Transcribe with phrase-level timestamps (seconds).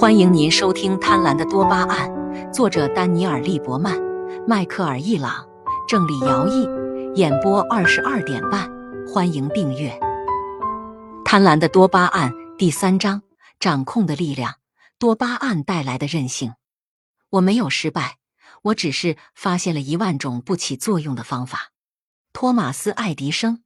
[0.00, 2.10] 欢迎您收听《贪婪的多巴胺》，
[2.50, 4.00] 作者丹尼尔·利伯曼、
[4.48, 5.46] 迈克尔·易朗，
[5.86, 6.66] 郑李尧译，
[7.16, 8.66] 演播二十二点半。
[9.06, 9.90] 欢迎订阅
[11.22, 13.20] 《贪婪的多巴胺》第三章：
[13.58, 14.54] 掌控的力量。
[14.98, 16.54] 多巴胺带来的韧性。
[17.32, 18.16] 我没有失败，
[18.62, 21.72] 我只是发现了一万种不起作用的方法。
[22.32, 23.62] 托马斯·爱迪生，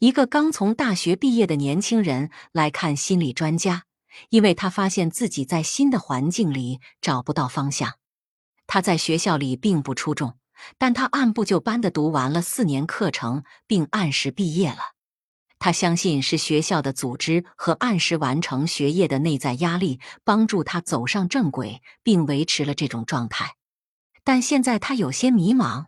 [0.00, 3.84] 一个刚从大学毕业的年轻人，来看心理专家。
[4.28, 7.94] 因为他发现自己在新的环境里找不到方向，
[8.66, 10.38] 他在学校里并不出众，
[10.78, 14.94] 但他按部就班的读完了四年课程，并按时毕业了。
[15.58, 23.56] 他相信是学校的组织和按时完成学业的内在压力帮助他走上正轨，并维持了这种状态。
[24.24, 25.86] 但现在他有些迷茫，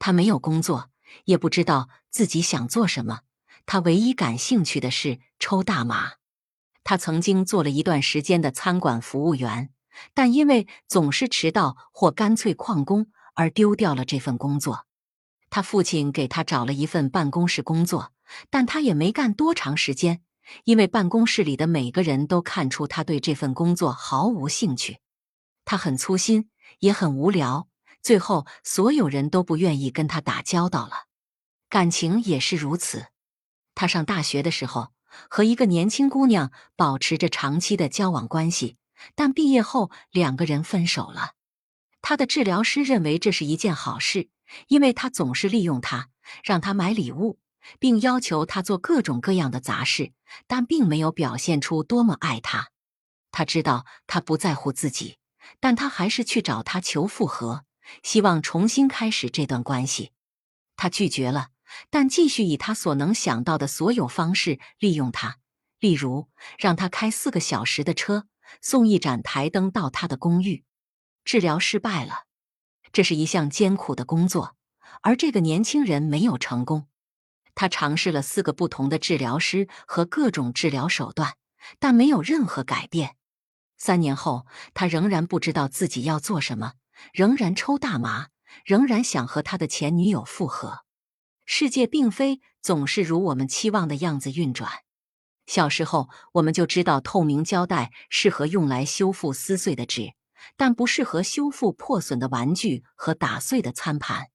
[0.00, 0.90] 他没有工作，
[1.24, 3.20] 也不知道自己想做什么。
[3.64, 6.14] 他唯一感兴趣的是抽大麻。
[6.88, 9.70] 他曾经做了一段时间的餐馆服务员，
[10.14, 14.86] 但因为总是迟到或干脆旷工而丢掉了这份工作。
[15.50, 18.12] 他父亲给他找了一份办公室工作，
[18.50, 20.22] 但他也没干多长时间，
[20.62, 25.00] 因为办公室里的每个人都看出他对这份工作毫无兴趣。
[25.64, 27.66] 他很粗心，也很无聊，
[28.00, 31.06] 最后所有人都不愿意跟他打交道了。
[31.68, 33.06] 感情也是如此。
[33.74, 34.94] 他上大学的时候。
[35.28, 38.76] 和一个年轻姑娘保持着长期的交往关系，
[39.14, 41.32] 但毕业后两个人分手了。
[42.02, 44.28] 他的治疗师认为这是一件好事，
[44.68, 46.08] 因为他总是利用她，
[46.44, 47.38] 让她买礼物，
[47.78, 50.12] 并要求她做各种各样的杂事，
[50.46, 52.68] 但并没有表现出多么爱她。
[53.32, 55.18] 他知道他不在乎自己，
[55.60, 57.64] 但他还是去找他求复合，
[58.02, 60.12] 希望重新开始这段关系。
[60.76, 61.48] 他拒绝了。
[61.90, 65.38] 但继续以他所能想到的所有方式利用他，
[65.78, 68.26] 例如让他开四个小时的车，
[68.60, 70.64] 送一盏台灯到他的公寓。
[71.24, 72.24] 治疗失败了，
[72.92, 74.54] 这是一项艰苦的工作，
[75.02, 76.86] 而这个年轻人没有成功。
[77.54, 81.34] 他尝试了四个不同的治疗师和各种治疗手段，
[81.78, 83.16] 但没有任何改变。
[83.78, 86.74] 三年后，他仍然不知道自己要做什么，
[87.12, 88.28] 仍然抽大麻，
[88.64, 90.85] 仍然想和他的前女友复合。
[91.46, 94.70] 世界并非总是如我们期望的样子运转。
[95.46, 100.12] 小时候，我们就知道透明胶带适合用来修复撕碎的纸，
[100.56, 104.26] 但不适合修复破损的玩具和打碎的餐盘。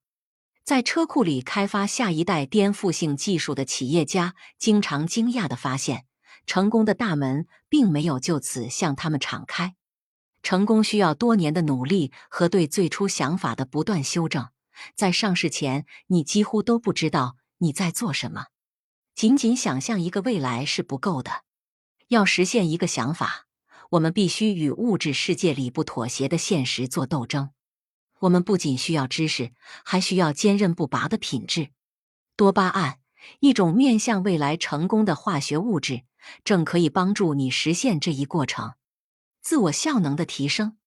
[0.64, 6.06] 在车库里开发下一代颠覆性技术的企业家经常惊讶地发现，
[6.46, 9.74] 成功的大门并没有就此向他们敞开。
[10.42, 14.48] 成功需要多年的努力和对最初想法的不断修正。
[14.94, 18.46] 在上市前，你几乎都不知道你在做什么。
[19.14, 21.42] 仅仅想象一个未来是不够的，
[22.08, 23.46] 要实现一个想法，
[23.90, 27.50] 我们必须与物质世界里不妥协的现实做斗争。
[28.20, 29.52] 我们不仅需要知识，
[29.84, 31.70] 还需要坚韧不拔的品质。
[32.36, 33.00] 多巴胺，
[33.40, 36.04] 一种面向未来成功的化学物质，
[36.44, 38.74] 正可以帮助你实现这一过程。
[39.42, 40.78] 自我效能的提升，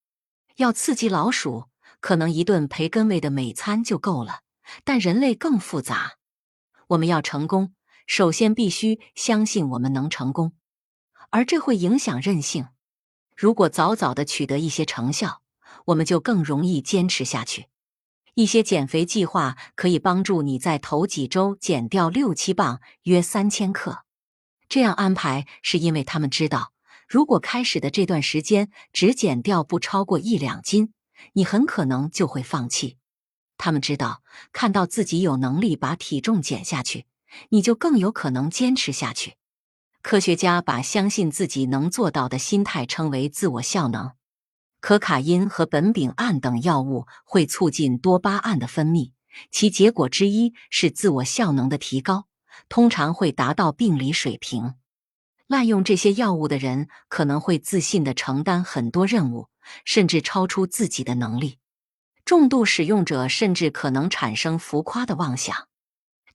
[0.56, 1.66] 要刺激老鼠。
[2.06, 4.42] 可能一顿培根味的美餐就够了，
[4.84, 6.18] 但人类更复杂。
[6.90, 7.74] 我们要成功，
[8.06, 10.54] 首先必须相信我们能成功，
[11.32, 12.68] 而这会影响韧性。
[13.36, 15.42] 如果早早的取得一些成效，
[15.86, 17.70] 我们就更容易坚持下去。
[18.36, 24.04] 一些减肥计划可以帮助你在头几周减掉六七磅，约三千克。
[24.70, 26.72] 这样安排是因为他们知道，
[27.08, 30.92] 如果开始的这段时间只减掉不超过一两斤。
[31.34, 32.98] 你很可能就会放弃。
[33.58, 34.22] 他们知道，
[34.52, 37.06] 看到自己有能力把体重减下去，
[37.50, 39.36] 你就更有可能坚持下去。
[40.02, 44.12] 科学家把相信自己能做到的心态称为自我效能。
[44.80, 49.14] 可卡因和苯丙胺等药物会促进多巴胺的分泌，
[49.50, 52.28] 其结果之一是自我效能的提高，
[52.70, 54.76] 通常会达到病理水平。
[55.48, 59.48] 滥用这些药物的人可能会自信的承担很多任务。
[59.84, 61.60] 甚至超出自己的能力，
[62.24, 65.68] 重度使用者甚至可能产生浮夸的妄想。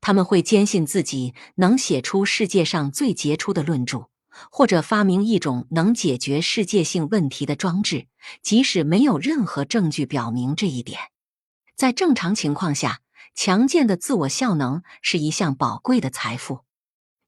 [0.00, 4.08] 他们会坚信自己能写出世界上最杰出的论著，
[4.50, 8.06] 或者发明一种能解决世界性问题的装置，
[8.42, 10.98] 即使没有任何证据表明这一点。
[11.76, 13.00] 在正常情况下，
[13.34, 16.60] 强健的自我效能是一项宝贵的财富。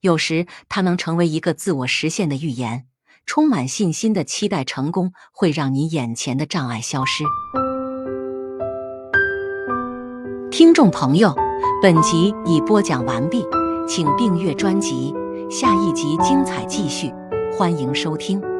[0.00, 2.86] 有时，它能成为一个自我实现的预言。
[3.26, 7.24] 充满信心的期待成功，会让你眼前的障碍消失。
[10.50, 11.34] 听众朋友，
[11.82, 13.46] 本集已播讲完毕，
[13.88, 15.14] 请订阅专辑，
[15.48, 17.12] 下一集精彩继续，
[17.56, 18.51] 欢迎收听。